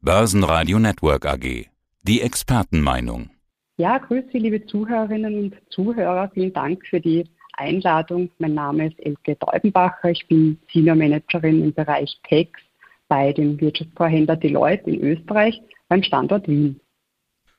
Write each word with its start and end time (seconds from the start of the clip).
Börsenradio 0.00 0.78
Network 0.78 1.26
AG. 1.26 1.66
Die 2.04 2.20
Expertenmeinung. 2.20 3.30
Ja, 3.78 3.98
grüße 3.98 4.38
liebe 4.38 4.64
Zuhörerinnen 4.64 5.36
und 5.36 5.56
Zuhörer. 5.70 6.30
Vielen 6.32 6.52
Dank 6.52 6.86
für 6.86 7.00
die 7.00 7.24
Einladung. 7.54 8.30
Mein 8.38 8.54
Name 8.54 8.86
ist 8.86 9.00
Elke 9.00 9.34
Deubenbacher. 9.34 10.10
Ich 10.10 10.24
bin 10.28 10.56
Senior 10.72 10.94
Managerin 10.94 11.64
im 11.64 11.74
Bereich 11.74 12.16
Text 12.28 12.64
bei 13.08 13.32
dem 13.32 13.60
Wirtschaftsvorhändler 13.60 14.36
Deloitte 14.36 14.88
in 14.88 15.02
Österreich 15.02 15.60
beim 15.88 16.04
Standort 16.04 16.46
Wien. 16.46 16.78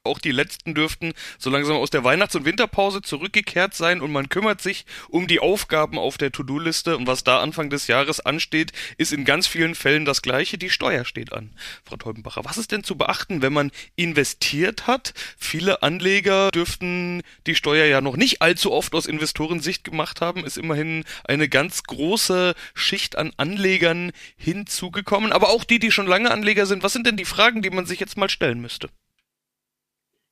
Auch 0.10 0.20
die 0.20 0.32
letzten 0.32 0.74
dürften 0.74 1.14
so 1.38 1.52
langsam 1.52 1.78
aus 1.78 1.92
der 1.92 2.04
Weihnachts- 2.04 2.36
und 2.36 2.46
Winterpause 2.46 3.04
zurückgekehrt 3.04 3.76
sein 3.76 4.02
und 4.02 4.12
man 4.12 4.28
kümmert 4.28 4.60
sich 4.60 4.86
um 5.08 5.28
die 5.28 5.40
Aufgaben 5.40 6.00
auf 6.00 6.18
der 6.18 6.32
To-Do-Liste 6.32 6.98
und 6.98 7.06
was 7.06 7.24
da 7.24 7.40
Anfang 7.40 7.70
des 7.70 7.86
Jahres 7.86 8.20
ansteht, 8.20 8.72
ist 8.98 9.14
in 9.14 9.24
ganz 9.24 9.46
vielen 9.46 9.76
Fällen 9.76 10.06
das 10.06 10.24
gleiche. 10.24 10.58
Die 10.58 10.72
Steuer 10.72 11.06
steht 11.06 11.32
an. 11.32 11.52
Frau 11.84 11.96
Teubenbacher, 11.96 12.44
was 12.44 12.58
ist 12.58 12.72
denn 12.72 12.84
zu 12.84 12.98
beachten, 12.98 13.44
wenn 13.44 13.54
man 13.54 13.72
investiert 13.96 14.88
hat? 14.88 15.14
Viele 15.38 15.84
Anleger 15.84 16.50
dürften 16.50 17.22
die 17.46 17.56
Steuer 17.56 17.86
ja 17.86 18.02
noch 18.02 18.18
nicht 18.18 18.42
allzu 18.42 18.72
oft 18.72 18.96
aus 18.96 19.06
Investorensicht 19.06 19.84
gemacht 19.84 20.22
haben, 20.22 20.44
ist 20.44 20.58
immerhin 20.58 21.04
eine 21.24 21.48
ganz 21.50 21.84
große 21.84 22.56
Schicht 22.74 23.16
an 23.16 23.32
Anlegern 23.38 24.12
hinzugekommen. 24.38 25.32
Aber 25.32 25.50
auch 25.50 25.64
die, 25.64 25.78
die 25.78 25.92
schon 25.92 26.08
lange 26.08 26.32
Anleger 26.32 26.66
sind, 26.66 26.82
was 26.82 26.94
sind 26.94 27.06
denn 27.06 27.18
die 27.18 27.26
Fragen, 27.26 27.62
die 27.62 27.70
man 27.70 27.86
sich 27.86 28.00
jetzt 28.00 28.18
mal 28.18 28.30
stellen 28.30 28.60
müsste? 28.60 28.90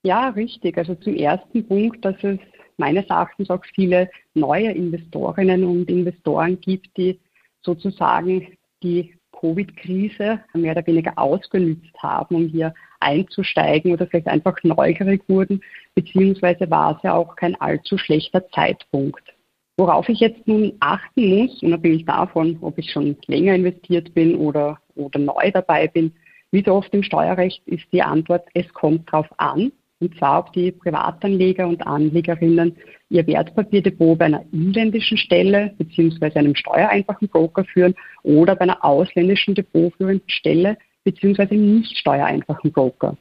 Ja, 0.08 0.30
richtig. 0.30 0.78
Also 0.78 0.96
zum 0.96 1.16
ersten 1.16 1.68
Punkt, 1.68 2.06
dass 2.06 2.16
es 2.24 2.40
meines 2.78 3.06
Erachtens 3.08 3.50
auch 3.50 3.62
viele 3.76 4.10
neue 4.36 4.72
Investorinnen 4.72 5.66
und 5.66 5.90
Investoren 5.90 6.58
gibt, 6.62 6.96
die 6.96 7.20
sozusagen 7.62 8.58
die 8.82 9.14
Covid-Krise 9.38 10.40
mehr 10.54 10.72
oder 10.72 10.88
weniger 10.88 11.12
ausgenützt 11.18 11.94
haben, 12.02 12.36
um 12.36 12.48
hier 12.48 12.74
einzusteigen 13.02 13.92
oder 13.92 14.08
vielleicht 14.08 14.30
einfach 14.30 14.56
neugierig 14.64 15.28
wurden, 15.28 15.60
beziehungsweise 15.94 16.72
war 16.72 16.96
es 16.96 17.04
ja 17.04 17.14
auch 17.14 17.36
kein 17.36 17.60
allzu 17.60 17.98
schlechter 17.98 18.48
Zeitpunkt. 18.52 19.36
Worauf 19.76 20.08
ich 20.08 20.22
jetzt 20.22 20.48
nun 20.48 20.72
achten 20.80 21.38
muss, 21.38 21.62
unabhängig 21.62 22.06
davon, 22.06 22.58
ob 22.62 22.78
ich 22.78 22.90
schon 22.94 23.18
länger 23.26 23.56
investiert 23.56 24.14
bin 24.14 24.38
oder, 24.38 24.80
oder 24.96 25.20
neu 25.20 25.52
dabei 25.52 25.90
bin, 25.90 26.14
wie 26.52 26.64
so 26.64 26.76
oft 26.76 26.94
im 26.94 27.04
Steuerrecht 27.04 27.62
ist 27.68 27.92
die 27.92 28.02
Antwort, 28.02 28.48
es 28.54 28.74
kommt 28.74 29.12
drauf 29.12 29.28
an 29.38 29.74
und 30.00 30.16
zwar 30.18 30.40
ob 30.40 30.54
die 30.54 30.72
Privatanleger 30.72 31.68
und 31.68 31.86
Anlegerinnen 31.86 32.76
ihr 33.10 33.26
Wertpapierdepot 33.26 34.20
bei 34.20 34.26
einer 34.26 34.44
inländischen 34.52 35.18
Stelle 35.18 35.74
bzw. 35.78 36.40
einem 36.40 36.56
steuereinfachen 36.56 37.28
Broker 37.30 37.64
führen 37.66 37.96
oder 38.24 38.56
bei 38.56 38.62
einer 38.62 38.84
ausländischen 38.84 39.56
depotführenden 39.56 40.30
Stelle 40.30 40.78
bzw. 41.04 41.44
einem 41.44 41.80
nicht 41.80 41.98
steuereinfachen 41.98 42.72
Broker. 42.72 43.18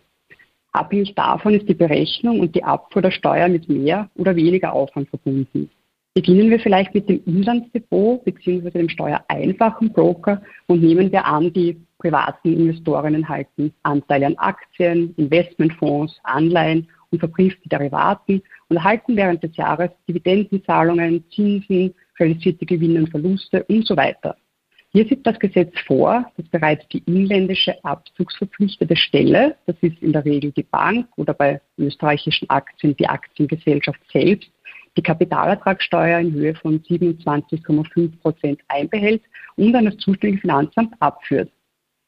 Abhängig 0.73 1.15
davon 1.15 1.55
ist 1.55 1.69
die 1.69 1.75
Berechnung 1.75 2.41
und 2.41 2.55
die 2.55 2.65
Abfuhr 2.65 3.01
der 3.01 3.11
Steuer 3.11 3.49
mit 3.49 3.69
mehr 3.69 4.11
oder 4.15 4.37
weniger 4.37 4.75
Aufwand 4.75 5.09
verbunden. 5.09 5.71
Beginnen 6.13 6.51
wir 6.51 6.61
vielleicht 6.61 6.95
mit 6.95 7.09
dem 7.09 7.23
Inlandsdepot 7.25 8.25
bzw. 8.25 8.71
dem 8.71 8.89
steuereinfachen 8.89 9.93
Broker 9.93 10.43
und 10.67 10.83
nehmen 10.83 11.13
wir 11.13 11.25
an, 11.25 11.53
die 11.53 11.81
privaten 11.99 12.53
Investorinnen 12.53 13.29
halten 13.29 13.73
Anteile 13.83 14.27
an 14.27 14.39
Aktien, 14.39 15.15
Investmentfonds, 15.17 16.19
Anleihen 16.25 16.89
und 17.11 17.19
verbriefte 17.19 17.69
Derivaten 17.69 18.43
und 18.69 18.77
erhalten 18.77 19.17
während 19.17 19.43
des 19.43 19.57
Jahres 19.57 19.91
Dividendenzahlungen, 20.09 21.25
Zinsen, 21.31 21.95
realisierte 22.19 22.67
Gewinne 22.67 23.01
und 23.01 23.11
Verluste 23.11 23.65
und 23.65 23.87
so 23.87 23.97
weiter. 23.97 24.37
Hier 24.91 25.07
sieht 25.07 25.27
das 25.27 25.39
Gesetz 25.39 25.79
vor, 25.87 26.25
dass 26.37 26.49
bereits 26.49 26.89
die 26.89 27.03
inländische 27.07 27.85
abzugsverpflichtete 27.85 28.97
Stelle, 28.97 29.57
das 29.67 29.77
ist 29.83 30.01
in 30.01 30.13
der 30.13 30.25
Regel 30.25 30.53
die 30.53 30.63
Bank 30.63 31.07
oder 31.17 31.35
bei 31.35 31.61
österreichischen 31.77 32.49
Aktien 32.49 32.97
die 32.97 33.07
Aktiengesellschaft 33.07 34.01
selbst, 34.11 34.51
die 34.97 35.03
Kapitalertragssteuer 35.03 36.21
in 36.21 36.33
Höhe 36.33 36.55
von 36.55 36.81
27,5 36.81 38.19
Prozent 38.21 38.61
einbehält 38.69 39.23
und 39.57 39.75
an 39.75 39.85
das 39.85 39.99
zuständige 39.99 40.41
Finanzamt 40.41 40.95
abführt. 41.01 41.51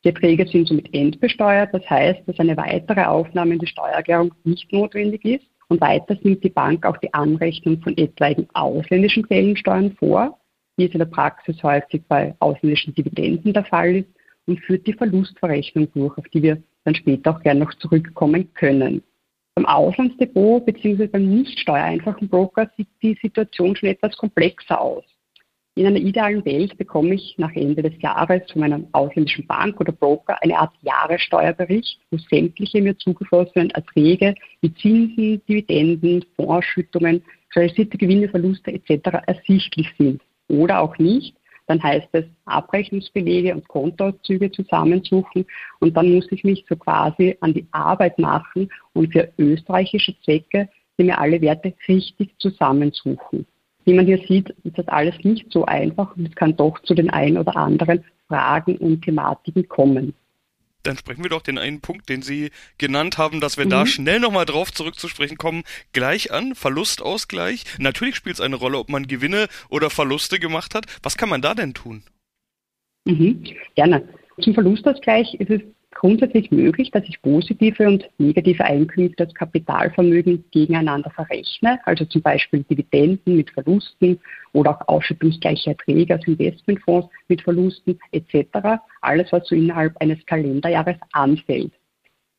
Die 0.05 0.09
Erträge 0.09 0.47
sind 0.47 0.69
somit 0.69 0.95
endbesteuert, 0.95 1.75
das 1.75 1.89
heißt, 1.91 2.21
dass 2.27 2.39
eine 2.39 2.57
weitere 2.57 3.03
Aufnahme 3.05 3.55
in 3.55 3.59
die 3.59 3.67
Steuererklärung 3.67 4.33
nicht 4.45 4.73
notwendig 4.73 5.25
ist. 5.25 5.47
Und 5.69 5.81
weiter 5.81 6.17
nimmt 6.23 6.43
die 6.45 6.51
Bank 6.51 6.87
auch 6.87 6.97
die 6.99 7.13
Anrechnung 7.13 7.81
von 7.83 7.97
etwaigen 7.99 8.49
ausländischen 8.55 9.25
Quellensteuern 9.25 9.93
vor, 9.99 10.39
wie 10.77 10.87
es 10.87 10.93
in 10.93 11.01
der 11.01 11.07
Praxis 11.07 11.63
häufig 11.63 12.03
bei 12.09 12.35
ausländischen 12.39 12.95
Dividenden 12.95 13.53
der 13.53 13.65
Fall 13.65 13.97
ist, 13.97 14.09
und 14.47 14.61
führt 14.61 14.87
die 14.87 14.95
Verlustverrechnung 14.95 15.93
durch, 15.93 16.17
auf 16.17 16.27
die 16.29 16.43
wir 16.43 16.63
dann 16.85 16.95
später 16.95 17.33
auch 17.33 17.43
gerne 17.43 17.61
noch 17.61 17.75
zurückkommen 17.75 18.53
können. 18.55 19.03
Beim 19.55 19.67
Auslandsdepot 19.67 20.65
bzw. 20.65 21.09
beim 21.09 21.29
nicht 21.29 21.59
steuereinfachen 21.59 22.29
Broker 22.29 22.71
sieht 22.77 22.89
die 23.03 23.19
Situation 23.21 23.77
schon 23.77 23.91
etwas 23.91 24.17
komplexer 24.17 24.81
aus. 24.81 25.05
In 25.79 25.87
einer 25.87 26.01
idealen 26.01 26.45
Welt 26.45 26.77
bekomme 26.77 27.15
ich 27.15 27.37
nach 27.39 27.55
Ende 27.55 27.83
des 27.83 28.03
Jahres 28.03 28.43
von 28.51 28.63
meiner 28.63 28.81
ausländischen 28.91 29.47
Bank 29.47 29.79
oder 29.79 29.93
Broker 29.93 30.37
eine 30.43 30.59
Art 30.59 30.73
Jahressteuerbericht, 30.83 32.01
wo 32.11 32.19
sämtliche 32.19 32.83
mir 32.83 32.99
zugeflossenen 32.99 33.71
Erträge 33.71 34.35
wie 34.61 34.75
Zinsen, 34.75 35.41
Dividenden, 35.47 36.25
Fondsausschüttungen, 36.35 37.23
realisierte 37.55 37.97
Gewinne, 37.97 38.29
Verluste 38.29 38.73
etc. 38.73 39.21
ersichtlich 39.29 39.89
sind. 39.97 40.21
Oder 40.49 40.81
auch 40.81 40.99
nicht. 40.99 41.37
Dann 41.69 41.81
heißt 41.81 42.09
es 42.11 42.25
Abrechnungsbelege 42.47 43.55
und 43.55 43.69
Kontoauszüge 43.69 44.51
zusammensuchen 44.51 45.47
und 45.79 45.97
dann 45.97 46.13
muss 46.13 46.27
ich 46.33 46.43
mich 46.43 46.65
so 46.69 46.75
quasi 46.75 47.37
an 47.41 47.55
die 47.55 47.69
Arbeit 47.71 48.19
machen 48.19 48.69
und 48.95 49.13
für 49.13 49.33
österreichische 49.39 50.21
Zwecke 50.25 50.69
mir 50.97 51.21
alle 51.21 51.41
Werte 51.41 51.73
richtig 51.87 52.37
zusammensuchen 52.41 53.47
wie 53.89 53.95
man 53.95 54.07
hier 54.07 54.23
sieht, 54.29 54.51
ist 54.65 54.77
das 54.77 54.87
alles 54.89 55.15
nicht 55.25 55.47
so 55.51 55.65
einfach 55.65 56.15
und 56.17 56.29
es 56.29 56.35
kann 56.35 56.57
doch 56.57 56.79
zu 56.83 56.95
den 56.95 57.11
ein 57.11 57.39
oder 57.39 57.57
anderen 57.57 58.05
Fragen 58.29 58.77
und 58.77 59.03
Thematiken 59.03 59.67
kommen. 59.69 60.15
Dann 60.83 60.97
sprechen 60.97 61.23
wir 61.23 61.31
doch 61.31 61.43
den 61.43 61.59
einen 61.59 61.81
Punkt, 61.81 62.09
den 62.09 62.23
Sie 62.23 62.51
genannt 62.77 63.19
haben, 63.19 63.41
dass 63.41 63.57
wir 63.57 63.65
mhm. 63.65 63.71
da 63.71 63.87
schnell 63.87 64.21
nochmal 64.21 64.45
drauf 64.45 64.73
zurückzusprechen 64.73 65.39
kommen, 65.39 65.65
gleich 65.93 66.33
an. 66.33 66.55
Verlustausgleich. 66.55 67.65
Natürlich 67.79 68.15
spielt 68.15 68.37
es 68.37 68.41
eine 68.41 68.57
Rolle, 68.57 68.79
ob 68.79 68.91
man 68.91 69.07
Gewinne 69.07 69.49
oder 69.71 69.91
Verluste 69.91 70.39
gemacht 70.39 70.75
hat. 70.75 70.85
Was 71.03 71.17
kann 71.17 71.31
man 71.31 71.43
da 71.43 71.55
denn 71.55 71.75
tun? 71.75 72.03
Mhm. 73.07 73.43
Gerne. 73.75 74.07
Zum 74.41 74.55
Verlustausgleich 74.55 75.35
ist 75.35 75.51
es 75.51 75.63
grundsätzlich 75.95 76.51
möglich, 76.51 76.91
dass 76.91 77.05
ich 77.09 77.21
positive 77.23 77.87
und 77.87 78.09
negative 78.19 78.65
Einkünfte 78.65 79.25
als 79.25 79.35
Kapitalvermögen 79.35 80.45
gegeneinander 80.51 81.11
verrechne, 81.11 81.81
also 81.85 82.05
zum 82.05 82.23
Beispiel 82.23 82.63
Dividenden 82.65 83.37
mit 83.37 83.51
Verlusten 83.51 84.21
oder 84.53 84.71
auch 84.71 84.89
ausschüttungsgleiche 84.89 85.71
Erträge 85.71 86.15
aus 86.17 86.27
Investmentfonds 86.27 87.09
mit 87.29 87.43
Verlusten 87.43 87.99
etc. 88.13 88.81
Alles, 89.01 89.33
was 89.33 89.49
so 89.49 89.55
innerhalb 89.55 89.97
eines 90.01 90.25
Kalenderjahres 90.27 90.97
anfällt. 91.13 91.73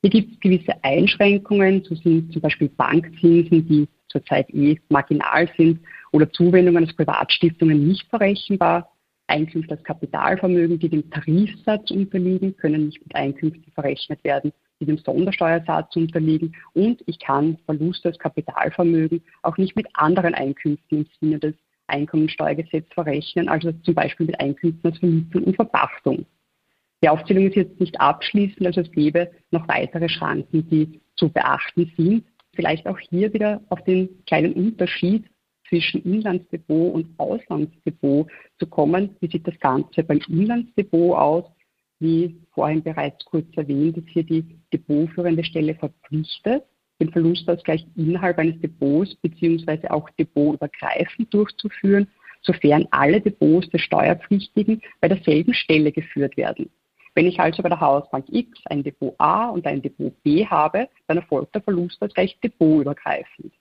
Hier 0.02 0.10
gibt 0.10 0.34
es 0.34 0.40
gewisse 0.40 0.84
Einschränkungen, 0.84 1.84
so 1.84 1.96
sind 1.96 2.32
zum 2.32 2.42
Beispiel 2.42 2.70
Bankzinsen, 2.70 3.68
die 3.68 3.88
zurzeit 4.08 4.50
eh 4.52 4.80
marginal 4.90 5.50
sind, 5.58 5.80
oder 6.12 6.32
Zuwendungen 6.32 6.86
aus 6.86 6.94
Privatstiftungen 6.94 7.88
nicht 7.88 8.10
verrechenbar. 8.10 8.90
Einkünfte 9.30 9.76
als 9.76 9.84
Kapitalvermögen, 9.84 10.80
die 10.80 10.90
dem 10.90 11.10
Tarifsatz 11.10 11.92
unterliegen, 11.92 12.56
können 12.58 12.88
nicht 12.88 13.02
mit 13.02 13.16
Einkünften 13.16 13.72
verrechnet 13.74 14.24
werden, 14.24 14.52
die 14.80 14.86
dem 14.86 14.98
Sondersteuersatz 14.98 15.96
unterliegen. 15.96 16.56
Und 16.74 17.02
ich 17.06 17.20
kann 17.20 17.58
Verluste 17.66 18.10
als 18.10 18.20
Kapitalvermögen 18.20 19.22
auch 19.44 19.58
nicht 19.58 19.76
mit 19.76 19.88
anderen 19.94 20.34
Einkünften 20.34 21.00
im 21.00 21.08
Sinne 21.20 21.40
des 21.40 21.56
Einkommensteuergesetzes 21.88 22.94
verrechnen, 22.94 23.50
also 23.50 23.72
zum 23.72 23.96
Beispiel 23.96 24.28
mit 24.28 24.40
Einkünften 24.40 24.92
aus 24.92 25.00
Vermietung 25.00 25.44
und 25.44 25.56
Verpachtung. 25.56 26.26
Die 27.02 27.10
Aufzählung 27.10 27.48
ist 27.48 27.56
jetzt 27.56 27.80
nicht 27.80 28.00
abschließend, 28.00 28.66
also 28.66 28.82
es 28.82 28.92
gäbe 28.92 29.32
noch 29.52 29.68
weitere 29.68 30.10
Schranken, 30.10 30.70
die 30.70 31.00
zu 31.16 31.30
beachten 31.30 31.92
sind. 31.98 32.26
Vielleicht 32.54 32.88
auch 32.88 33.00
hier 33.00 33.34
wieder 33.34 33.62
auf 33.70 33.84
den 33.86 34.10
kleinen 34.26 34.54
Unterschied 34.54 35.26
zwischen 35.70 36.04
Inlandsdepot 36.04 36.94
und 36.94 37.08
Auslandsdepot 37.18 38.30
zu 38.58 38.68
kommen. 38.68 39.16
Wie 39.20 39.30
sieht 39.30 39.48
das 39.48 39.60
Ganze 39.60 40.04
beim 40.04 40.20
Inlandsdepot 40.28 41.18
aus? 41.18 41.46
Wie 42.00 42.36
vorhin 42.54 42.82
bereits 42.82 43.24
kurz 43.26 43.46
erwähnt, 43.56 43.98
ist 43.98 44.10
hier 44.10 44.24
die 44.24 44.46
depotführende 44.74 45.44
Stelle 45.44 45.76
verpflichtet, 45.76 46.64
den 47.00 47.12
Verlustausgleich 47.12 47.86
innerhalb 47.96 48.38
eines 48.38 48.60
Depots 48.62 49.16
beziehungsweise 49.16 49.92
auch 49.92 50.10
depotübergreifend 50.12 51.34
durchzuführen, 51.34 52.08
sofern 52.42 52.88
alle 52.92 53.20
Depots 53.20 53.70
des 53.70 53.82
Steuerpflichtigen 53.82 54.82
bei 55.02 55.10
derselben 55.10 55.54
Stelle 55.54 55.92
geführt 55.92 56.38
werden. 56.38 56.70
Wenn 57.16 57.26
ich 57.26 57.40
also 57.40 57.62
bei 57.62 57.70
der 57.70 57.82
Hausbank 57.82 58.26
X 58.30 58.62
ein 58.66 58.84
Depot 58.84 59.14
A 59.18 59.50
und 59.50 59.66
ein 59.66 59.82
Depot 59.82 60.14
B 60.24 60.46
habe, 60.46 60.88
dann 61.08 61.18
erfolgt 61.18 61.54
der 61.54 61.62
Verlustausgleich 61.62 62.40
depotübergreifend. 62.42 63.54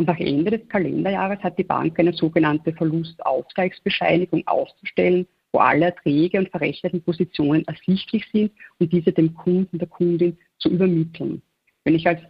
Und 0.00 0.06
nach 0.06 0.18
Ende 0.18 0.50
des 0.50 0.66
Kalenderjahres 0.70 1.40
hat 1.40 1.58
die 1.58 1.62
Bank 1.62 2.00
eine 2.00 2.14
sogenannte 2.14 2.72
Verlustausgleichsbescheinigung 2.72 4.46
auszustellen, 4.46 5.26
wo 5.52 5.58
alle 5.58 5.84
Erträge 5.84 6.38
und 6.38 6.48
verrechneten 6.48 7.02
Positionen 7.02 7.66
ersichtlich 7.66 8.24
sind 8.32 8.50
und 8.78 8.90
diese 8.94 9.12
dem 9.12 9.34
Kunden, 9.34 9.76
der 9.76 9.88
Kundin 9.88 10.38
zu 10.58 10.70
übermitteln. 10.70 11.42
Wenn 11.84 11.96
ich 11.96 12.08
als 12.08 12.22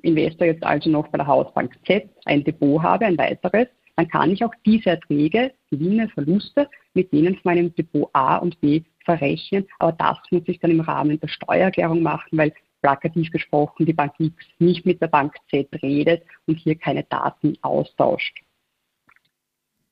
Investor 0.00 0.46
jetzt 0.46 0.64
also 0.64 0.88
noch 0.88 1.08
bei 1.08 1.18
der 1.18 1.26
Hausbank 1.26 1.76
Z 1.86 2.08
ein 2.24 2.42
Depot 2.42 2.82
habe, 2.82 3.04
ein 3.04 3.18
weiteres, 3.18 3.68
dann 3.96 4.08
kann 4.08 4.30
ich 4.30 4.42
auch 4.42 4.54
diese 4.64 4.88
Erträge, 4.88 5.52
Gewinne, 5.70 6.08
Verluste 6.08 6.70
mit 6.94 7.12
denen 7.12 7.34
von 7.34 7.52
meinem 7.52 7.74
Depot 7.74 8.08
A 8.14 8.38
und 8.38 8.58
B 8.62 8.80
verrechnen. 9.04 9.66
Aber 9.78 9.92
das 9.92 10.16
muss 10.30 10.44
ich 10.46 10.58
dann 10.58 10.70
im 10.70 10.80
Rahmen 10.80 11.20
der 11.20 11.28
Steuererklärung 11.28 12.00
machen, 12.00 12.38
weil 12.38 12.54
plakativ 12.80 13.30
gesprochen 13.30 13.86
die 13.86 13.92
Bank 13.92 14.14
X 14.18 14.34
nicht 14.58 14.86
mit 14.86 15.00
der 15.00 15.08
Bank 15.08 15.34
Z 15.50 15.68
redet 15.82 16.22
und 16.46 16.56
hier 16.56 16.76
keine 16.76 17.04
Daten 17.04 17.56
austauscht. 17.62 18.42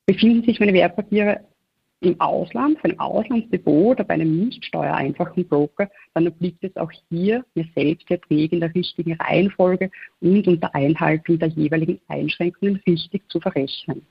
Befinden 0.06 0.44
sich 0.44 0.58
meine 0.58 0.72
Wertpapiere 0.72 1.44
im 2.00 2.20
Ausland, 2.20 2.78
für 2.78 2.88
ein 2.88 3.00
Auslandsdepot 3.00 3.96
oder 3.96 4.04
bei 4.04 4.14
einem 4.14 4.44
nicht 4.44 4.64
steuereinfachen 4.64 5.46
Broker, 5.48 5.90
dann 6.14 6.28
obliegt 6.28 6.62
es 6.62 6.76
auch 6.76 6.92
hier, 7.08 7.44
mir 7.54 7.66
selbst 7.74 8.08
die 8.08 8.14
Erträge 8.14 8.54
in 8.54 8.60
der 8.60 8.74
richtigen 8.74 9.14
Reihenfolge 9.14 9.90
und 10.20 10.46
unter 10.46 10.74
Einhaltung 10.74 11.38
der 11.38 11.48
jeweiligen 11.48 12.00
Einschränkungen 12.08 12.80
richtig 12.86 13.28
zu 13.28 13.40
verrechnen. 13.40 14.06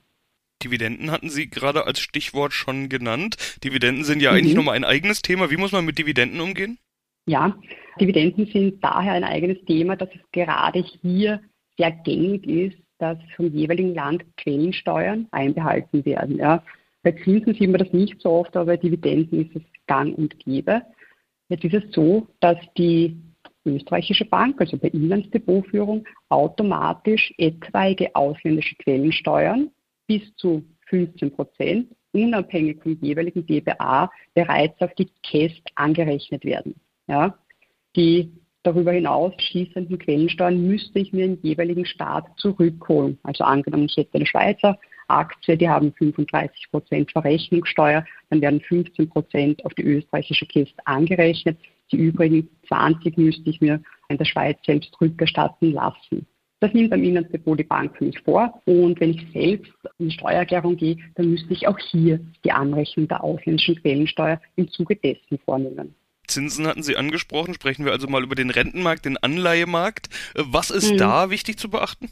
Dividenden 0.63 1.11
hatten 1.11 1.29
Sie 1.29 1.49
gerade 1.49 1.85
als 1.85 1.99
Stichwort 1.99 2.51
schon 2.51 2.89
genannt. 2.89 3.37
Dividenden 3.63 4.03
sind 4.03 4.21
ja 4.21 4.31
mhm. 4.31 4.37
eigentlich 4.37 4.55
nochmal 4.55 4.75
ein 4.75 4.83
eigenes 4.83 5.21
Thema. 5.21 5.49
Wie 5.51 5.57
muss 5.57 5.71
man 5.71 5.85
mit 5.85 5.97
Dividenden 5.97 6.41
umgehen? 6.41 6.79
Ja, 7.27 7.57
Dividenden 7.99 8.45
sind 8.47 8.81
daher 8.81 9.13
ein 9.13 9.25
eigenes 9.25 9.63
Thema, 9.65 9.97
dass 9.97 10.09
es 10.15 10.21
gerade 10.31 10.79
hier 10.79 11.41
sehr 11.77 11.91
gängig 11.91 12.47
ist, 12.47 12.77
dass 12.99 13.17
vom 13.35 13.47
jeweiligen 13.53 13.93
Land 13.93 14.23
Quellensteuern 14.37 15.27
einbehalten 15.31 16.05
werden. 16.05 16.37
Ja. 16.37 16.63
Bei 17.03 17.11
Zinsen 17.11 17.53
sieht 17.53 17.69
man 17.69 17.79
das 17.79 17.91
nicht 17.91 18.21
so 18.21 18.31
oft, 18.31 18.55
aber 18.55 18.67
bei 18.67 18.77
Dividenden 18.77 19.45
ist 19.45 19.55
es 19.55 19.61
gang 19.87 20.17
und 20.17 20.39
gäbe. 20.39 20.81
Jetzt 21.49 21.65
ist 21.65 21.73
es 21.73 21.93
so, 21.93 22.27
dass 22.39 22.57
die 22.77 23.17
österreichische 23.65 24.25
Bank, 24.25 24.59
also 24.61 24.77
bei 24.77 24.87
Inlandsdepotführung, 24.87 26.05
automatisch 26.29 27.33
etwaige 27.37 28.15
ausländische 28.15 28.75
Quellensteuern 28.77 29.69
bis 30.07 30.21
zu 30.37 30.63
15 30.87 31.31
Prozent 31.31 31.89
unabhängig 32.13 32.81
vom 32.81 32.97
jeweiligen 33.01 33.45
DBA 33.45 34.09
bereits 34.33 34.81
auf 34.81 34.93
die 34.95 35.09
KEST 35.23 35.61
angerechnet 35.75 36.45
werden. 36.45 36.75
Ja? 37.07 37.37
Die 37.95 38.31
darüber 38.63 38.91
hinaus 38.91 39.33
schießenden 39.37 39.97
Quellensteuern 39.97 40.67
müsste 40.67 40.99
ich 40.99 41.13
mir 41.13 41.25
im 41.25 41.39
jeweiligen 41.41 41.85
Staat 41.85 42.25
zurückholen. 42.37 43.17
Also 43.23 43.43
angenommen, 43.43 43.85
ich 43.85 43.97
hätte 43.97 44.15
eine 44.15 44.25
Schweizer 44.25 44.77
Aktie, 45.07 45.57
die 45.57 45.69
haben 45.69 45.93
35 45.93 46.69
Prozent 46.69 47.11
Verrechnungssteuer, 47.11 48.05
dann 48.29 48.41
werden 48.41 48.61
15 48.61 49.09
Prozent 49.09 49.65
auf 49.65 49.73
die 49.73 49.83
österreichische 49.83 50.45
Kiste 50.45 50.85
angerechnet. 50.85 51.57
Die 51.91 51.97
übrigen 51.97 52.49
20 52.67 53.17
müsste 53.17 53.49
ich 53.49 53.61
mir 53.61 53.81
in 54.09 54.17
der 54.17 54.25
Schweiz 54.25 54.57
selbst 54.65 54.99
rückerstatten 54.99 55.71
lassen. 55.71 56.27
Das 56.59 56.73
nimmt 56.73 56.91
am 56.91 57.03
Inlandsdepot 57.03 57.59
die 57.59 57.63
Bank 57.63 57.95
für 57.95 58.05
mich 58.05 58.19
vor. 58.19 58.61
Und 58.65 58.99
wenn 58.99 59.11
ich 59.11 59.31
selbst 59.31 59.71
in 59.99 60.09
die 60.09 60.15
Steuererklärung 60.15 60.75
gehe, 60.75 60.97
dann 61.15 61.29
müsste 61.29 61.53
ich 61.53 61.67
auch 61.67 61.77
hier 61.77 62.19
die 62.43 62.51
Anrechnung 62.51 63.07
der 63.07 63.23
ausländischen 63.23 63.75
Quellensteuer 63.75 64.41
im 64.55 64.67
Zuge 64.69 64.95
dessen 64.95 65.37
vornehmen. 65.45 65.95
Zinsen 66.27 66.67
hatten 66.67 66.83
Sie 66.83 66.97
angesprochen. 66.97 67.53
Sprechen 67.53 67.85
wir 67.85 67.91
also 67.91 68.07
mal 68.07 68.23
über 68.23 68.35
den 68.35 68.49
Rentenmarkt, 68.49 69.05
den 69.05 69.17
Anleihemarkt. 69.17 70.09
Was 70.35 70.69
ist 70.69 70.93
mhm. 70.93 70.97
da 70.97 71.29
wichtig 71.29 71.57
zu 71.57 71.69
beachten? 71.69 72.09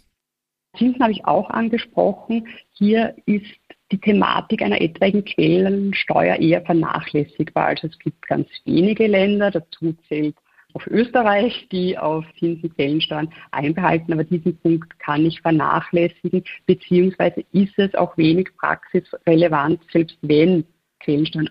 Zinsen 0.77 1.01
habe 1.01 1.11
ich 1.11 1.25
auch 1.25 1.49
angesprochen. 1.49 2.47
Hier 2.73 3.15
ist 3.25 3.45
die 3.91 3.99
Thematik 3.99 4.61
einer 4.61 4.81
etwaigen 4.81 5.23
Quellensteuer 5.23 6.37
eher 6.37 6.61
vernachlässigbar. 6.61 7.67
Also 7.67 7.87
es 7.87 7.99
gibt 7.99 8.27
ganz 8.27 8.47
wenige 8.65 9.07
Länder, 9.07 9.51
dazu 9.51 9.95
zählt 10.07 10.35
auf 10.73 10.87
Österreich, 10.87 11.67
die 11.71 11.97
auf 11.97 12.25
Zinsen-Quellensteuern 12.37 13.29
einbehalten, 13.51 14.11
aber 14.11 14.25
diesen 14.25 14.57
Punkt 14.57 14.99
kann 14.99 15.25
ich 15.25 15.39
vernachlässigen, 15.39 16.43
beziehungsweise 16.65 17.45
ist 17.53 17.77
es 17.77 17.95
auch 17.95 18.17
wenig 18.17 18.49
praxisrelevant, 18.57 19.79
selbst 19.93 20.17
wenn 20.21 20.65
Quellensteuern 20.99 21.47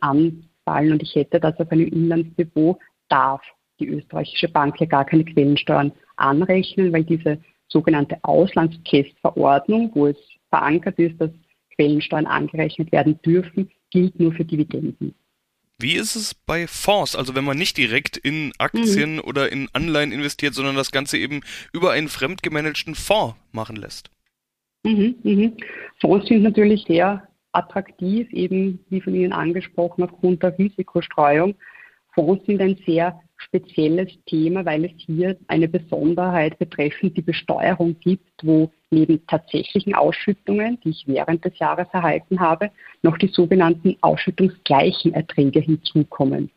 anfallen 0.64 0.93
und 0.93 1.02
ich 1.02 1.14
hätte 1.14 1.40
das 1.40 1.58
auf 1.58 1.70
einem 1.70 1.88
Inlandsdepot, 1.88 2.78
darf 3.08 3.43
die 3.81 3.88
österreichische 3.88 4.49
Bank 4.49 4.81
ja 4.81 4.87
gar 4.87 5.05
keine 5.05 5.25
Quellensteuern 5.25 5.93
anrechnen, 6.16 6.93
weil 6.93 7.05
diese 7.05 7.38
sogenannte 7.69 8.19
Auslandskästverordnung, 8.22 9.90
wo 9.94 10.06
es 10.06 10.16
verankert 10.49 10.99
ist, 10.99 11.20
dass 11.20 11.31
Quellensteuern 11.76 12.26
angerechnet 12.26 12.93
werden 12.93 13.20
dürfen, 13.22 13.70
gilt 13.90 14.19
nur 14.20 14.32
für 14.32 14.44
Dividenden. 14.44 15.14
Wie 15.81 15.94
ist 15.94 16.14
es 16.14 16.34
bei 16.34 16.69
Fonds, 16.69 17.16
also 17.16 17.34
wenn 17.34 17.44
man 17.44 17.58
nicht 17.58 17.76
direkt 17.76 18.16
in 18.16 18.52
Aktien 18.58 19.16
mhm. 19.16 19.22
oder 19.22 19.50
in 19.50 19.69
Anleihen 19.72 20.12
investiert, 20.12 20.55
sondern 20.55 20.76
das 20.76 20.93
Ganze 20.93 21.19
eben 21.19 21.40
über 21.72 21.90
einen 21.90 22.08
fremdgemanagten 22.08 22.94
Fonds 22.94 23.37
machen 23.50 23.75
lässt? 23.75 24.08
Mhm, 24.84 25.16
mhm. 25.25 25.56
Fonds 26.00 26.28
sind 26.28 26.43
natürlich 26.43 26.84
sehr 26.87 27.26
attraktiv, 27.55 28.31
eben 28.33 28.81
wie 28.89 29.01
von 29.01 29.15
Ihnen 29.15 29.33
angesprochen, 29.33 30.05
aufgrund 30.05 30.43
der 30.43 30.59
Risikostreuung. 30.59 31.55
Fonds 32.15 32.47
sind 32.47 32.61
ein 32.61 32.77
sehr 32.87 33.21
spezielles 33.37 34.11
Thema, 34.27 34.65
weil 34.65 34.85
es 34.85 34.93
hier 34.97 35.37
eine 35.49 35.69
Besonderheit 35.69 36.59
betreffend 36.59 37.17
die 37.17 37.23
Besteuerung 37.23 37.99
gibt, 38.01 38.31
wo 38.43 38.71
neben 38.91 39.27
tatsächlichen 39.27 39.95
Ausschüttungen, 39.95 40.79
die 40.85 40.91
ich 40.91 41.05
während 41.06 41.45
des 41.45 41.59
Jahres 41.59 41.89
erhalten 41.93 42.41
habe, 42.41 42.71
noch 43.03 43.19
die 43.19 43.29
sogenannten 43.29 43.97
ausschüttungsgleichen 44.00 45.12
Erträge 45.15 45.61
hinzukommen. 45.61 46.50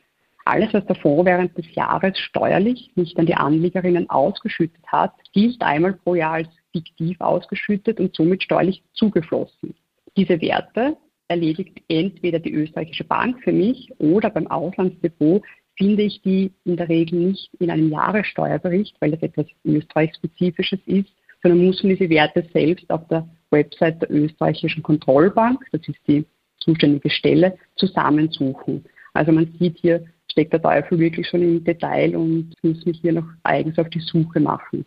Alles, 0.45 0.73
was 0.73 0.85
der 0.85 0.95
Fonds 0.95 1.25
während 1.25 1.57
des 1.57 1.73
Jahres 1.75 2.17
steuerlich 2.17 2.91
nicht 2.95 3.17
an 3.19 3.25
die 3.25 3.35
Anlegerinnen 3.35 4.09
ausgeschüttet 4.09 4.85
hat, 4.87 5.13
gilt 5.33 5.61
einmal 5.61 5.93
pro 5.93 6.15
Jahr 6.15 6.33
als 6.33 6.49
fiktiv 6.71 7.19
ausgeschüttet 7.19 7.99
und 7.99 8.15
somit 8.15 8.43
steuerlich 8.43 8.81
zugeflossen. 8.93 9.75
Diese 10.17 10.41
Werte 10.41 10.97
erledigt 11.27 11.81
entweder 11.87 12.39
die 12.39 12.51
österreichische 12.51 13.03
Bank 13.03 13.41
für 13.43 13.51
mich 13.51 13.91
oder 13.99 14.31
beim 14.31 14.47
Auslandsdepot 14.47 15.43
finde 15.77 16.03
ich 16.03 16.21
die 16.23 16.51
in 16.65 16.75
der 16.75 16.89
Regel 16.89 17.19
nicht 17.19 17.51
in 17.59 17.69
einem 17.69 17.91
Jahressteuerbericht, 17.91 18.95
weil 18.99 19.11
das 19.11 19.21
etwas 19.21 19.45
Österreich-spezifisches 19.63 20.79
ist, 20.87 21.09
sondern 21.43 21.65
muss 21.65 21.83
man 21.83 21.95
diese 21.95 22.09
Werte 22.09 22.47
selbst 22.51 22.89
auf 22.89 23.07
der 23.09 23.29
Website 23.51 24.01
der 24.01 24.11
österreichischen 24.11 24.81
Kontrollbank, 24.81 25.63
das 25.71 25.87
ist 25.87 25.99
die 26.07 26.25
zuständige 26.59 27.11
Stelle, 27.11 27.57
zusammensuchen. 27.75 28.83
Also 29.13 29.31
man 29.31 29.53
sieht 29.59 29.77
hier, 29.77 30.03
steckt 30.31 30.53
der 30.53 30.61
Teufel 30.61 30.97
wirklich 30.97 31.27
schon 31.27 31.43
im 31.43 31.63
Detail 31.63 32.15
und 32.15 32.53
muss 32.63 32.85
mich 32.85 32.99
hier 33.01 33.13
noch 33.13 33.27
eigens 33.43 33.77
auf 33.77 33.89
die 33.89 33.99
Suche 33.99 34.39
machen. 34.39 34.83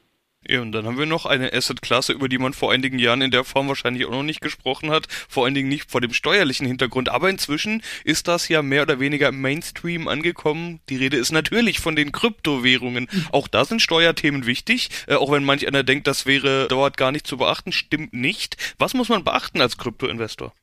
Ja, 0.49 0.63
und 0.63 0.73
dann 0.73 0.87
haben 0.87 0.99
wir 0.99 1.05
noch 1.05 1.27
eine 1.27 1.53
Asset-Klasse, 1.53 2.15
über 2.15 2.29
die 2.29 2.39
man 2.39 2.55
vor 2.55 2.73
einigen 2.73 2.99
Jahren 2.99 3.21
in 3.21 3.31
der 3.31 3.45
Form 3.45 3.69
wahrscheinlich 3.69 4.07
auch 4.07 4.11
noch 4.11 4.23
nicht 4.23 4.41
gesprochen 4.41 4.91
hat, 4.91 5.07
vor 5.29 5.45
allen 5.45 5.55
Dingen 5.55 5.69
nicht 5.69 5.91
vor 5.91 6.01
dem 6.01 6.15
steuerlichen 6.15 6.67
Hintergrund. 6.67 7.11
Aber 7.11 7.29
inzwischen 7.29 7.83
ist 8.05 8.27
das 8.27 8.49
ja 8.49 8.63
mehr 8.63 8.83
oder 8.83 9.01
weniger 9.01 9.29
im 9.29 9.43
Mainstream 9.43 10.09
angekommen. 10.09 10.81
Die 10.89 10.97
Rede 10.97 11.19
ist 11.19 11.31
natürlich 11.31 11.81
von 11.81 11.95
den 11.95 12.11
Kryptowährungen. 12.11 13.07
Auch 13.33 13.49
da 13.49 13.67
sind 13.67 13.83
Steuerthemen 13.83 14.47
wichtig, 14.47 14.89
äh, 15.09 15.15
auch 15.15 15.31
wenn 15.31 15.45
manch 15.45 15.69
einer 15.69 15.83
denkt, 15.83 16.07
das 16.07 16.25
wäre 16.25 16.69
dort 16.69 16.97
gar 16.97 17.13
nicht 17.13 17.27
zu 17.27 17.37
beachten, 17.37 17.71
stimmt 17.71 18.15
nicht. 18.15 18.57
Was 18.79 18.95
muss 18.95 19.11
man 19.11 19.25
beachten 19.25 19.61
als 19.61 19.77
Kryptoinvestor? 19.77 20.55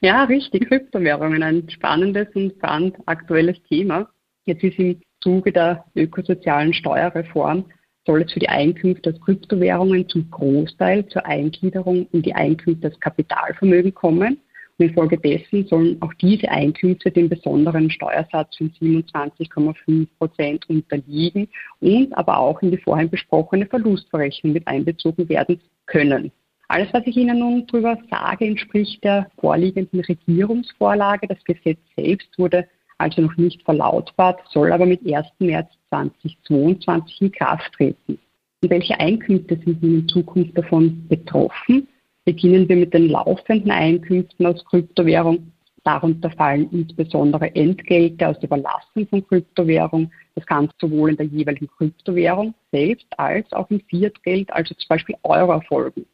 Ja, 0.00 0.24
richtig. 0.24 0.68
Kryptowährungen, 0.68 1.42
ein 1.42 1.68
spannendes 1.68 2.28
und 2.34 2.58
brandaktuelles 2.58 3.62
Thema. 3.68 4.08
Jetzt 4.46 4.64
ist 4.64 4.78
im 4.78 5.02
Zuge 5.20 5.52
der 5.52 5.84
ökosozialen 5.94 6.72
Steuerreform 6.72 7.66
soll 8.06 8.22
es 8.22 8.32
für 8.32 8.40
die 8.40 8.48
Einkünfte 8.48 9.10
aus 9.10 9.20
Kryptowährungen 9.20 10.08
zum 10.08 10.30
Großteil 10.30 11.06
zur 11.08 11.26
Eingliederung 11.26 12.06
in 12.12 12.22
die 12.22 12.34
Einkünfte 12.34 12.88
aus 12.88 13.00
Kapitalvermögen 13.00 13.92
kommen. 13.92 14.38
Und 14.78 14.88
infolgedessen 14.88 15.66
sollen 15.66 15.96
auch 16.02 16.12
diese 16.14 16.50
Einkünfte 16.50 17.10
dem 17.10 17.28
besonderen 17.28 17.90
Steuersatz 17.90 18.56
von 18.56 18.70
27,5 18.70 20.06
Prozent 20.18 20.68
unterliegen 20.68 21.48
und 21.80 22.16
aber 22.16 22.38
auch 22.38 22.60
in 22.62 22.70
die 22.70 22.76
vorhin 22.76 23.10
besprochene 23.10 23.66
Verlustverrechnung 23.66 24.52
mit 24.52 24.68
einbezogen 24.68 25.28
werden 25.28 25.60
können. 25.86 26.30
Alles, 26.68 26.88
was 26.92 27.06
ich 27.06 27.16
Ihnen 27.16 27.38
nun 27.38 27.66
darüber 27.66 27.96
sage, 28.10 28.44
entspricht 28.44 29.02
der 29.04 29.30
vorliegenden 29.38 30.00
Regierungsvorlage. 30.00 31.28
Das 31.28 31.42
Gesetz 31.44 31.78
selbst 31.96 32.36
wurde 32.38 32.66
also 32.98 33.22
noch 33.22 33.36
nicht 33.36 33.62
verlautbart, 33.62 34.40
soll 34.50 34.72
aber 34.72 34.86
mit 34.86 35.00
1. 35.06 35.26
März 35.38 35.68
2022 35.90 37.22
in 37.22 37.32
Kraft 37.32 37.72
treten. 37.74 38.18
Und 38.62 38.70
welche 38.70 38.98
Einkünfte 38.98 39.58
sind 39.64 39.82
in 39.82 40.08
Zukunft 40.08 40.56
davon 40.56 41.06
betroffen? 41.08 41.88
Beginnen 42.24 42.68
wir 42.68 42.76
mit 42.76 42.94
den 42.94 43.08
laufenden 43.08 43.70
Einkünften 43.70 44.46
aus 44.46 44.64
Kryptowährung. 44.64 45.52
Darunter 45.84 46.30
fallen 46.30 46.68
insbesondere 46.72 47.54
Entgelte 47.54 48.26
aus 48.26 48.38
der 48.40 48.48
Überlassung 48.48 49.06
von 49.08 49.24
Kryptowährung. 49.24 50.10
Das 50.34 50.44
kann 50.44 50.68
sowohl 50.80 51.10
in 51.10 51.16
der 51.16 51.26
jeweiligen 51.26 51.68
Kryptowährung 51.68 52.54
selbst 52.72 53.06
als 53.16 53.52
auch 53.52 53.70
im 53.70 53.80
Fiatgeld, 53.80 54.52
also 54.52 54.74
zum 54.74 54.88
Beispiel 54.88 55.14
Euro, 55.22 55.52
erfolgen. 55.52 56.04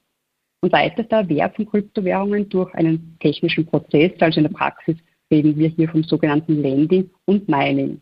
Und 0.61 0.73
weiter 0.73 1.03
der 1.05 1.21
Erwerb 1.21 1.57
von 1.57 1.67
Kryptowährungen 1.67 2.49
durch 2.51 2.73
einen 2.75 3.17
technischen 3.21 3.65
Prozess, 3.65 4.13
also 4.21 4.41
in 4.41 4.45
der 4.45 4.53
Praxis 4.53 4.97
reden 5.33 5.57
wir 5.57 5.69
hier 5.69 5.89
vom 5.89 6.05
sogenannten 6.05 6.63
Lending 6.63 7.11
und 7.25 7.49
Mining. 7.49 8.01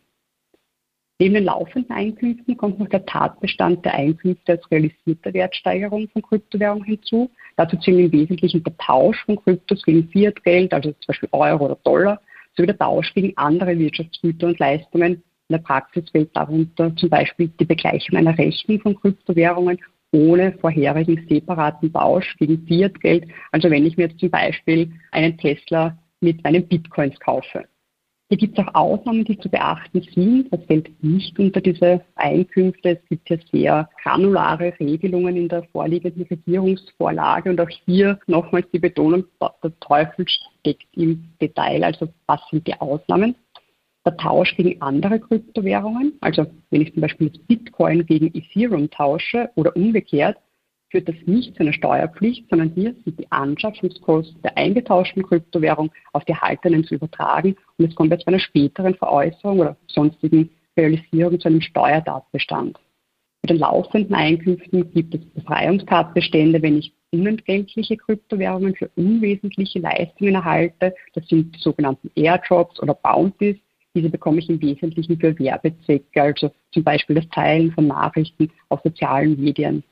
Neben 1.21 1.35
den 1.35 1.45
laufenden 1.45 1.91
Einkünften 1.91 2.57
kommt 2.57 2.79
noch 2.79 2.89
der 2.89 3.05
Tatbestand 3.05 3.85
der 3.85 3.93
Einkünfte 3.93 4.53
als 4.53 4.71
realisierter 4.71 5.33
Wertsteigerung 5.33 6.09
von 6.09 6.23
Kryptowährungen 6.23 6.83
hinzu. 6.83 7.29
Dazu 7.57 7.77
zählen 7.77 8.05
im 8.05 8.11
Wesentlichen 8.11 8.63
der 8.63 8.75
Tausch 8.77 9.23
von 9.25 9.35
Kryptos 9.35 9.83
gegen 9.83 10.07
Fiat-Geld, 10.09 10.73
also 10.73 10.91
zum 10.91 11.07
Beispiel 11.07 11.29
Euro 11.31 11.65
oder 11.65 11.77
Dollar, 11.83 12.21
sowie 12.57 12.65
der 12.65 12.77
Tausch 12.77 13.13
gegen 13.13 13.37
andere 13.37 13.77
Wirtschaftsgüter 13.77 14.47
und 14.47 14.59
Leistungen. 14.59 15.13
In 15.13 15.21
der 15.53 15.59
Praxis 15.59 16.09
fällt 16.09 16.35
darunter 16.35 16.95
zum 16.95 17.09
Beispiel 17.09 17.49
die 17.59 17.65
Begleichung 17.65 18.17
einer 18.17 18.35
Rechnung 18.35 18.79
von 18.79 18.95
Kryptowährungen 18.95 19.77
ohne 20.13 20.53
vorherigen 20.53 21.25
separaten 21.29 21.93
Tausch 21.93 22.35
gegen 22.37 22.65
Fiat-Geld. 22.65 23.27
Also 23.51 23.69
wenn 23.69 23.85
ich 23.85 23.95
mir 23.95 24.07
jetzt 24.07 24.19
zum 24.19 24.31
Beispiel 24.31 24.91
einen 25.11 25.37
Tesla 25.37 25.97
mit 26.21 26.45
einem 26.45 26.67
Bitcoins 26.67 27.19
kaufe. 27.19 27.65
Hier 28.31 28.37
gibt 28.37 28.57
es 28.57 28.65
auch 28.65 28.75
Ausnahmen, 28.75 29.25
die 29.25 29.37
zu 29.37 29.49
beachten 29.49 30.01
sind. 30.15 30.53
Das 30.53 30.63
fällt 30.63 31.03
nicht 31.03 31.37
unter 31.37 31.59
diese 31.59 32.01
Einkünfte. 32.15 32.91
Es 32.91 33.09
gibt 33.09 33.27
hier 33.27 33.39
sehr 33.51 33.89
granulare 34.01 34.73
Regelungen 34.79 35.35
in 35.35 35.49
der 35.49 35.63
vorliegenden 35.63 36.23
Regierungsvorlage. 36.23 37.49
Und 37.49 37.59
auch 37.59 37.69
hier 37.85 38.17
nochmals 38.27 38.67
die 38.71 38.79
Betonung, 38.79 39.25
der 39.41 39.77
Teufel 39.81 40.25
steckt 40.29 40.87
im 40.93 41.25
Detail. 41.41 41.83
Also 41.83 42.07
was 42.27 42.39
sind 42.49 42.65
die 42.65 42.79
Ausnahmen? 42.79 43.35
Der 44.05 44.15
Tausch 44.15 44.55
gegen 44.55 44.81
andere 44.81 45.19
Kryptowährungen, 45.19 46.13
also 46.21 46.47
wenn 46.69 46.81
ich 46.81 46.93
zum 46.93 47.01
Beispiel 47.01 47.31
Bitcoin 47.47 48.05
gegen 48.05 48.27
Ethereum 48.27 48.89
tausche 48.89 49.49
oder 49.55 49.75
umgekehrt, 49.75 50.37
führt 50.91 51.07
das 51.07 51.15
nicht 51.25 51.55
zu 51.55 51.61
einer 51.61 51.73
Steuerpflicht, 51.73 52.49
sondern 52.49 52.71
hier 52.75 52.93
sind 53.05 53.17
die 53.19 53.31
Anschaffungskosten 53.31 54.41
der 54.41 54.57
eingetauschten 54.57 55.23
Kryptowährung 55.23 55.91
auf 56.11 56.25
die 56.25 56.35
Haltenden 56.35 56.83
zu 56.83 56.95
übertragen 56.95 57.55
und 57.77 57.89
es 57.89 57.95
kommt 57.95 58.11
jetzt 58.11 58.25
bei 58.25 58.31
einer 58.31 58.39
späteren 58.39 58.93
Veräußerung 58.95 59.59
oder 59.59 59.77
sonstigen 59.87 60.49
Realisierung 60.77 61.39
zu 61.39 61.47
einem 61.47 61.61
Steuertatbestand. 61.61 62.77
Bei 63.41 63.47
den 63.47 63.57
laufenden 63.57 64.13
Einkünften 64.13 64.91
gibt 64.93 65.15
es 65.15 65.25
Befreiungstatbestände, 65.31 66.61
wenn 66.61 66.77
ich 66.77 66.93
unentgeltliche 67.11 67.97
Kryptowährungen 67.97 68.75
für 68.75 68.89
unwesentliche 68.95 69.79
Leistungen 69.79 70.35
erhalte. 70.35 70.93
Das 71.13 71.27
sind 71.27 71.55
die 71.55 71.59
sogenannten 71.59 72.11
Airdrops 72.15 72.79
oder 72.81 72.93
Bounties. 72.93 73.57
Diese 73.95 74.09
bekomme 74.09 74.39
ich 74.39 74.49
im 74.49 74.61
Wesentlichen 74.61 75.19
für 75.19 75.37
Werbezwecke, 75.37 76.21
also 76.21 76.51
zum 76.71 76.83
Beispiel 76.83 77.15
das 77.15 77.27
Teilen 77.29 77.71
von 77.71 77.87
Nachrichten 77.87 78.49
auf 78.69 78.79
sozialen 78.83 79.41
Medien. 79.41 79.83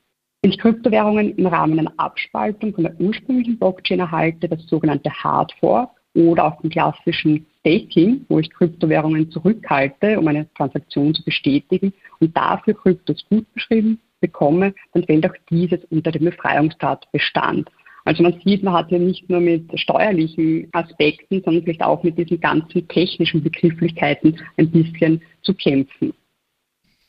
Wenn 0.42 0.52
ich 0.52 0.58
Kryptowährungen 0.58 1.36
im 1.36 1.48
Rahmen 1.48 1.80
einer 1.80 1.94
Abspaltung 1.98 2.74
von 2.74 2.86
der 2.86 3.00
ursprünglichen 3.00 3.60
Blockchain 3.60 4.00
erhalte, 4.00 4.48
das 4.48 4.66
sogenannte 4.68 5.12
Hard 5.12 5.52
Fork 5.60 5.92
oder 6.14 6.46
auch 6.46 6.62
den 6.62 6.70
klassischen 6.70 7.46
Staking, 7.60 8.26
wo 8.30 8.40
ich 8.40 8.50
Kryptowährungen 8.50 9.30
zurückhalte, 9.32 10.18
um 10.18 10.28
eine 10.30 10.52
Transaktion 10.54 11.14
zu 11.14 11.24
bestätigen 11.26 11.94
und 12.22 12.36
dafür 12.38 12.74
Kryptos 12.74 13.26
gut 13.30 13.54
beschrieben 13.54 14.00
bekomme, 14.22 14.74
dann 14.94 15.04
fällt 15.04 15.26
auch 15.30 15.36
dieses 15.50 15.84
unter 15.90 16.12
den 16.12 16.26
Befreiungstatbestand. 16.26 17.70
Also 18.06 18.24
man 18.24 18.40
sieht, 18.44 18.64
man 18.64 18.74
hat 18.74 18.92
ja 18.92 18.98
nicht 18.98 19.30
nur 19.30 19.42
mit 19.42 19.78
steuerlichen 19.78 20.70
Aspekten, 20.72 21.42
sondern 21.44 21.64
vielleicht 21.64 21.84
auch 21.84 22.02
mit 22.04 22.18
diesen 22.18 22.40
ganzen 22.40 22.88
technischen 22.88 23.44
Begrifflichkeiten 23.44 24.40
ein 24.58 24.72
bisschen 24.72 25.22
zu 25.42 25.54
kämpfen. 25.54 26.14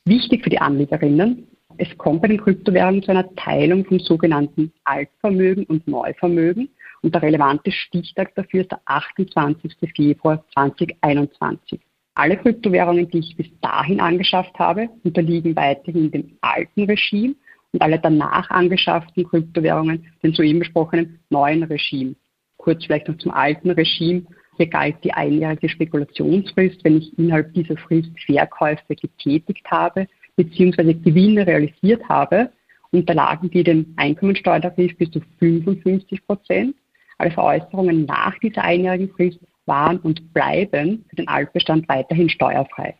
Wichtig 0.05 0.43
für 0.43 0.51
die 0.51 0.59
Anlegerinnen 0.59 1.47
es 1.81 1.97
kommt 1.97 2.21
bei 2.21 2.29
den 2.29 2.41
Kryptowährungen 2.41 3.03
zu 3.03 3.11
einer 3.11 3.35
Teilung 3.37 3.87
vom 3.87 3.99
sogenannten 4.01 4.71
Altvermögen 4.85 5.65
und 5.65 5.89
Neuvermögen. 5.89 6.69
Und 7.01 7.15
der 7.15 7.23
relevante 7.23 7.73
Stichtag 7.73 8.35
dafür 8.35 8.61
ist 8.61 8.71
der 8.71 8.81
28. 8.85 9.73
Februar 9.97 10.45
2021. 10.53 11.81
Alle 12.15 12.37
Kryptowährungen, 12.37 13.09
die 13.09 13.21
ich 13.21 13.35
bis 13.35 13.47
dahin 13.63 13.99
angeschafft 13.99 14.59
habe, 14.59 14.91
unterliegen 15.05 15.57
weiterhin 15.57 16.11
dem 16.11 16.37
alten 16.43 16.83
Regime 16.83 17.35
und 17.73 17.81
alle 17.81 17.99
danach 17.99 18.51
angeschafften 18.51 19.27
Kryptowährungen 19.27 20.07
dem 20.23 20.35
soeben 20.35 20.59
besprochenen 20.59 21.19
neuen 21.31 21.63
Regime. 21.63 22.15
Kurz 22.59 22.85
vielleicht 22.85 23.09
noch 23.09 23.17
zum 23.17 23.33
alten 23.33 23.71
Regime. 23.71 24.25
Hier 24.59 24.67
galt 24.67 24.97
die 25.03 25.15
einjährige 25.15 25.71
Spekulationsfrist, 25.71 26.85
wenn 26.85 26.99
ich 26.99 27.19
innerhalb 27.19 27.55
dieser 27.55 27.79
Frist 27.79 28.11
Verkäufe 28.27 28.95
getätigt 28.95 29.65
habe 29.71 30.07
bzw. 30.45 30.95
Gewinne 30.95 31.47
realisiert 31.47 32.09
habe, 32.09 32.51
unterlagen 32.93 33.51
die 33.51 33.63
dem 33.63 33.95
Einkommensteuertarif 33.97 34.97
bis 34.97 35.11
zu 35.11 35.21
55 35.39 36.27
Prozent. 36.27 36.75
Alle 37.19 37.31
Veräußerungen 37.31 38.07
nach 38.07 38.39
dieser 38.39 38.65
einjährigen 38.65 39.11
Frist 39.11 39.41
waren 39.67 39.99
und 39.99 40.33
bleiben 40.33 41.05
für 41.09 41.17
den 41.17 41.29
Altbestand 41.29 41.89
weiterhin 41.89 42.29
steuerfrei. 42.29 42.95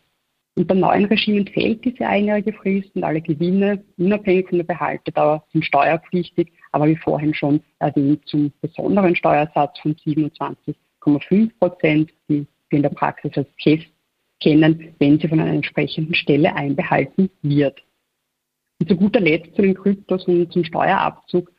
Unter 0.55 0.75
neuen 0.75 1.05
Regime 1.05 1.39
entfällt 1.39 1.83
diese 1.85 2.05
einjährige 2.05 2.53
Frist 2.53 2.93
und 2.95 3.03
alle 3.03 3.21
Gewinne, 3.21 3.83
unabhängig 3.97 4.49
von 4.49 4.57
der 4.57 4.65
Behaltedauer, 4.65 5.43
sind 5.51 5.65
steuerpflichtig, 5.65 6.51
aber 6.71 6.87
wie 6.87 6.97
vorhin 6.97 7.33
schon 7.33 7.61
erwähnt, 7.79 8.27
zum 8.27 8.51
besonderen 8.61 9.15
Steuersatz 9.15 9.79
von 9.79 9.95
27,5 9.95 11.51
Prozent, 11.57 12.11
die 12.27 12.45
wir 12.69 12.77
in 12.77 12.83
der 12.83 12.89
Praxis 12.89 13.31
als 13.35 13.47
KEST 13.57 13.87
kennen, 14.41 14.93
wenn 14.99 15.19
sie 15.19 15.27
von 15.27 15.39
einer 15.39 15.53
entsprechenden 15.53 16.15
Stelle 16.15 16.55
einbehalten 16.55 17.29
wird. 17.41 17.81
Und 18.79 18.89
zu 18.89 18.95
guter 18.95 19.19
Letzt 19.19 19.55
zu 19.55 19.61
den 19.61 19.75
Kryptos 19.75 20.25
und 20.25 20.51
zum 20.51 20.63
Steuerabzug 20.63 21.51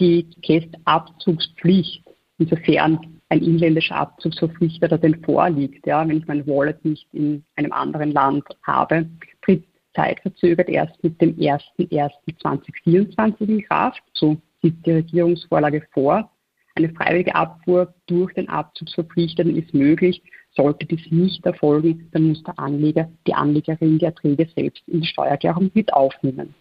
die 0.00 0.26
KEST-Abzugspflicht, 0.42 2.04
insofern 2.38 3.20
ein 3.28 3.42
inländischer 3.42 3.96
Abzugsverpflichteter 3.96 4.98
denn 4.98 5.22
vorliegt, 5.22 5.86
ja, 5.86 6.08
wenn 6.08 6.18
ich 6.18 6.26
mein 6.26 6.46
Wallet 6.46 6.84
nicht 6.84 7.06
in 7.12 7.44
einem 7.54 7.72
anderen 7.72 8.12
Land 8.12 8.44
habe, 8.62 9.08
tritt 9.42 9.64
zeitverzögert 9.94 10.68
erst 10.68 11.02
mit 11.04 11.20
dem 11.20 11.36
01.01.2024 11.36 13.48
in 13.48 13.62
Kraft. 13.62 14.02
So 14.14 14.40
sieht 14.62 14.84
die 14.86 14.92
Regierungsvorlage 14.92 15.86
vor. 15.92 16.30
Eine 16.74 16.88
freiwillige 16.90 17.34
Abfuhr 17.34 17.92
durch 18.06 18.32
den 18.34 18.48
Abzugsverpflichteten 18.48 19.56
ist 19.56 19.74
möglich, 19.74 20.22
sollte 20.54 20.86
dies 20.86 21.10
nicht 21.10 21.44
erfolgen, 21.46 22.08
dann 22.12 22.28
muss 22.28 22.42
der 22.42 22.58
Anleger, 22.58 23.08
die 23.26 23.34
Anlegerin 23.34 23.98
die 23.98 24.04
Erträge 24.04 24.48
selbst 24.54 24.82
in 24.88 25.00
die 25.00 25.06
Steuererklärung 25.06 25.70
mit 25.74 25.92
aufnehmen. 25.92 26.54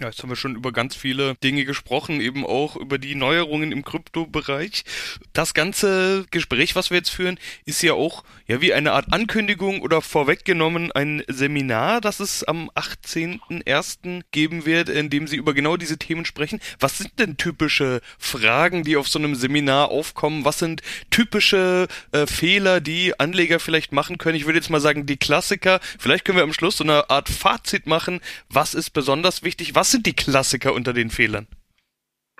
Ja, 0.00 0.06
jetzt 0.06 0.22
haben 0.22 0.30
wir 0.30 0.36
schon 0.36 0.56
über 0.56 0.72
ganz 0.72 0.96
viele 0.96 1.34
Dinge 1.44 1.66
gesprochen, 1.66 2.22
eben 2.22 2.46
auch 2.46 2.74
über 2.74 2.96
die 2.96 3.14
Neuerungen 3.14 3.70
im 3.70 3.84
Kryptobereich. 3.84 4.84
Das 5.34 5.52
ganze 5.52 6.24
Gespräch, 6.30 6.74
was 6.74 6.88
wir 6.88 6.96
jetzt 6.96 7.10
führen, 7.10 7.38
ist 7.66 7.82
ja 7.82 7.92
auch 7.92 8.24
ja 8.46 8.62
wie 8.62 8.72
eine 8.72 8.92
Art 8.92 9.12
Ankündigung 9.12 9.82
oder 9.82 10.00
vorweggenommen 10.00 10.90
ein 10.90 11.22
Seminar, 11.28 12.00
das 12.00 12.18
es 12.18 12.44
am 12.44 12.70
18.01. 12.70 14.22
geben 14.32 14.64
wird, 14.64 14.88
in 14.88 15.10
dem 15.10 15.26
Sie 15.26 15.36
über 15.36 15.52
genau 15.52 15.76
diese 15.76 15.98
Themen 15.98 16.24
sprechen. 16.24 16.60
Was 16.78 16.96
sind 16.96 17.18
denn 17.18 17.36
typische 17.36 18.00
Fragen, 18.18 18.84
die 18.84 18.96
auf 18.96 19.06
so 19.06 19.18
einem 19.18 19.34
Seminar 19.34 19.90
aufkommen? 19.90 20.46
Was 20.46 20.60
sind 20.60 20.80
typische 21.10 21.88
äh, 22.12 22.26
Fehler, 22.26 22.80
die 22.80 23.20
Anleger 23.20 23.60
vielleicht 23.60 23.92
machen 23.92 24.16
können? 24.16 24.36
Ich 24.36 24.46
würde 24.46 24.58
jetzt 24.60 24.70
mal 24.70 24.80
sagen, 24.80 25.04
die 25.04 25.18
Klassiker. 25.18 25.78
Vielleicht 25.98 26.24
können 26.24 26.38
wir 26.38 26.44
am 26.44 26.54
Schluss 26.54 26.78
so 26.78 26.84
eine 26.84 27.10
Art 27.10 27.28
Fazit 27.28 27.86
machen. 27.86 28.20
Was 28.48 28.72
ist 28.72 28.90
besonders 28.94 29.42
wichtig? 29.42 29.74
Was 29.74 29.89
sind 29.90 30.06
die 30.06 30.14
Klassiker 30.14 30.74
unter 30.74 30.92
den 30.92 31.10
Fehlern? 31.10 31.46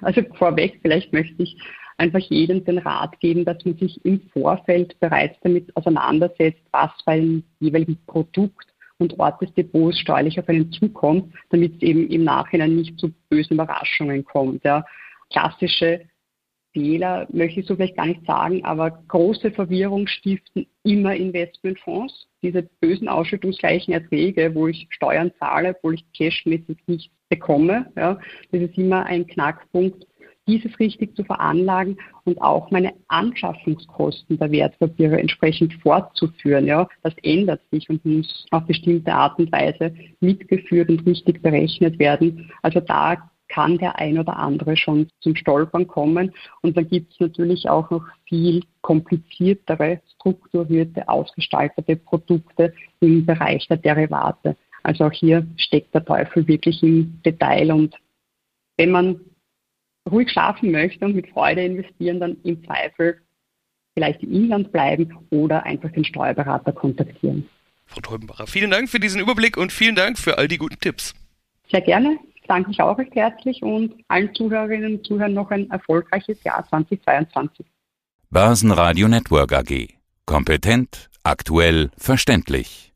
Also 0.02 0.22
vorweg, 0.34 0.78
vielleicht 0.82 1.12
möchte 1.12 1.42
ich 1.42 1.56
einfach 1.98 2.20
jedem 2.20 2.64
den 2.64 2.78
Rat 2.78 3.20
geben, 3.20 3.44
dass 3.44 3.64
man 3.64 3.76
sich 3.76 4.02
im 4.04 4.20
Vorfeld 4.32 4.98
bereits 5.00 5.38
damit 5.42 5.74
auseinandersetzt, 5.76 6.62
was 6.72 6.90
beim 7.04 7.44
jeweiligen 7.58 7.98
Produkt 8.06 8.66
und 8.98 9.18
Ort 9.18 9.40
des 9.42 9.52
Depots 9.54 9.98
steuerlich 9.98 10.38
auf 10.38 10.48
einen 10.48 10.72
zukommt, 10.72 11.34
damit 11.50 11.76
es 11.76 11.82
eben 11.82 12.08
im 12.08 12.24
Nachhinein 12.24 12.76
nicht 12.76 12.98
zu 12.98 13.12
bösen 13.28 13.54
Überraschungen 13.54 14.24
kommt. 14.24 14.64
Ja. 14.64 14.84
Klassische 15.30 16.06
Fehler 16.72 17.26
möchte 17.32 17.60
ich 17.60 17.66
so 17.66 17.74
vielleicht 17.74 17.96
gar 17.96 18.06
nicht 18.06 18.24
sagen, 18.26 18.64
aber 18.64 18.90
große 19.08 19.50
Verwirrung 19.50 20.06
stiften 20.06 20.66
immer 20.84 21.14
Investmentfonds. 21.14 22.28
Diese 22.42 22.62
bösen 22.80 23.08
ausschüttungsgleichen 23.08 23.92
Erträge, 23.92 24.54
wo 24.54 24.68
ich 24.68 24.86
Steuern 24.90 25.32
zahle, 25.38 25.74
obwohl 25.76 25.94
ich 25.94 26.04
cashmäßig 26.16 26.78
nichts 26.86 27.14
bekomme. 27.28 27.86
Ja, 27.96 28.18
das 28.52 28.62
ist 28.62 28.78
immer 28.78 29.04
ein 29.06 29.26
Knackpunkt, 29.26 30.06
dieses 30.46 30.78
richtig 30.78 31.14
zu 31.16 31.24
veranlagen 31.24 31.96
und 32.24 32.40
auch 32.40 32.70
meine 32.70 32.92
Anschaffungskosten 33.08 34.38
der 34.38 34.50
Wertpapiere 34.50 35.18
entsprechend 35.18 35.74
fortzuführen. 35.74 36.66
Ja, 36.66 36.88
das 37.02 37.14
ändert 37.22 37.60
sich 37.70 37.88
und 37.88 38.04
muss 38.04 38.46
auf 38.50 38.66
bestimmte 38.66 39.12
Art 39.12 39.38
und 39.38 39.52
Weise 39.52 39.94
mitgeführt 40.20 40.88
und 40.88 41.06
richtig 41.06 41.42
berechnet 41.42 41.98
werden. 41.98 42.50
Also 42.62 42.80
da 42.80 43.30
kann 43.50 43.78
der 43.78 43.98
ein 43.98 44.18
oder 44.18 44.38
andere 44.38 44.76
schon 44.76 45.08
zum 45.20 45.36
Stolpern 45.36 45.86
kommen. 45.86 46.32
Und 46.62 46.76
dann 46.76 46.88
gibt 46.88 47.12
es 47.12 47.20
natürlich 47.20 47.68
auch 47.68 47.90
noch 47.90 48.06
viel 48.26 48.62
kompliziertere, 48.80 50.00
strukturierte, 50.14 51.08
ausgestaltete 51.08 51.96
Produkte 51.96 52.72
im 53.00 53.26
Bereich 53.26 53.66
der 53.68 53.76
Derivate. 53.76 54.56
Also 54.82 55.04
auch 55.04 55.12
hier 55.12 55.46
steckt 55.56 55.94
der 55.94 56.04
Teufel 56.04 56.46
wirklich 56.46 56.82
im 56.82 57.20
Detail. 57.26 57.72
Und 57.72 57.94
wenn 58.76 58.92
man 58.92 59.20
ruhig 60.10 60.30
schlafen 60.30 60.70
möchte 60.70 61.04
und 61.04 61.16
mit 61.16 61.28
Freude 61.28 61.64
investieren, 61.64 62.20
dann 62.20 62.36
im 62.44 62.64
Zweifel 62.64 63.20
vielleicht 63.94 64.22
im 64.22 64.32
Inland 64.32 64.72
bleiben 64.72 65.18
oder 65.30 65.64
einfach 65.64 65.90
den 65.90 66.04
Steuerberater 66.04 66.72
kontaktieren. 66.72 67.48
Frau 67.86 68.00
Teubenbacher, 68.00 68.46
vielen 68.46 68.70
Dank 68.70 68.88
für 68.88 69.00
diesen 69.00 69.20
Überblick 69.20 69.56
und 69.56 69.72
vielen 69.72 69.96
Dank 69.96 70.16
für 70.16 70.38
all 70.38 70.46
die 70.46 70.58
guten 70.58 70.78
Tipps. 70.78 71.12
Sehr 71.68 71.80
gerne. 71.80 72.18
Ich 72.50 72.52
danke 72.52 72.70
mich 72.70 72.82
auch 72.82 72.98
recht 72.98 73.14
herzlich 73.14 73.62
und 73.62 73.94
allen 74.08 74.34
Zuhörerinnen 74.34 74.96
und 74.96 75.06
Zuhörern 75.06 75.34
noch 75.34 75.52
ein 75.52 75.70
erfolgreiches 75.70 76.42
Jahr 76.42 76.66
2022. 76.68 77.64
Börsenradio 78.28 79.06
Network 79.06 79.52
AG. 79.52 79.90
Kompetent, 80.26 81.10
aktuell, 81.22 81.92
verständlich. 81.96 82.89